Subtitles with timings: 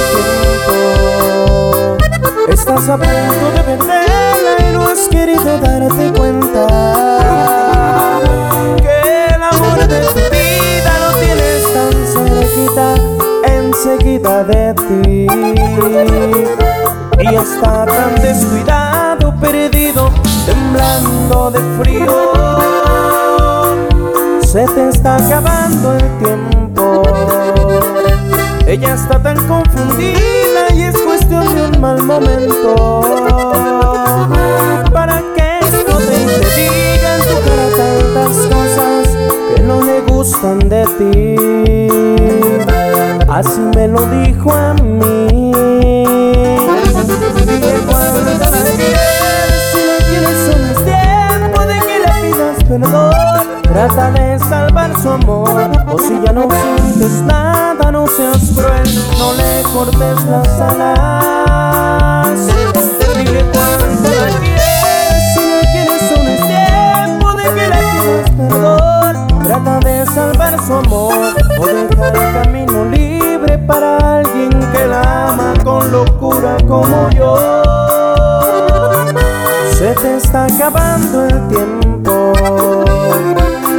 [2.48, 6.66] Estás a punto de perderla y no has querido darte cuenta
[8.80, 12.86] que el amor de tu vida lo tienes tan cerquita,
[13.44, 15.26] enseguida de ti.
[17.20, 20.12] Y está tan descuidado, perdido,
[20.46, 22.14] temblando de frío.
[24.46, 26.57] Se te está acabando el tiempo.
[28.68, 33.00] Ella está tan confundida y es cuestión de un mal momento.
[34.92, 39.08] Para que no te diga en tu cara tantas cosas
[39.54, 41.36] que no le gustan de ti.
[43.26, 45.50] Así me lo dijo a mí.
[49.72, 53.12] Si la quieres solo es tiempo de que le pidas perdón.
[53.62, 57.57] Trata de salvar su amor, o si ya no sientes nada,
[57.92, 62.38] no seas cruel, no le cortes las alas.
[63.16, 69.14] Dile cuánto la quieres, si la quieres solo es tiempo de que le pidas perdón.
[69.44, 75.54] Trata de salvar su amor, o dejar el camino libre para alguien que la ama
[75.64, 77.36] con locura como yo.
[79.78, 82.32] Se te está acabando el tiempo.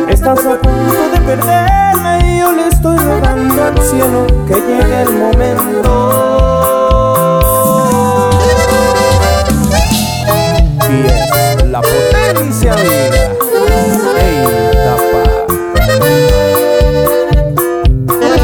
[0.10, 1.79] Estás a punto de perderla
[3.76, 5.92] que llegue el momento.
[10.90, 13.30] Y es la potencia vida.
[14.18, 14.44] Ey,
[14.86, 15.22] tapa.
[18.20, 18.36] La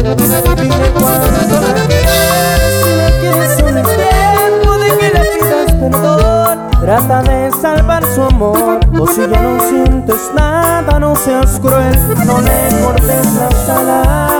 [1.60, 6.56] quieres, si la quieres es tiempo de que le pidas perdón.
[6.80, 12.40] Trata de salvar su amor, o si ya no sientes nada, no seas cruel, no
[12.40, 14.35] le cortes las alas.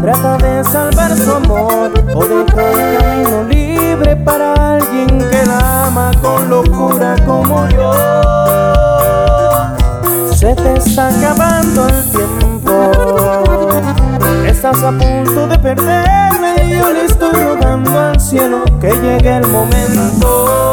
[0.00, 6.10] Trata de salvar su amor, o dejar el camino libre para alguien que la ama
[6.20, 7.92] con locura como yo.
[10.34, 12.92] Se te está acabando el tiempo.
[14.46, 19.46] Estás a punto de perderme y yo le estoy rogando al cielo que llegue el
[19.48, 20.65] momento.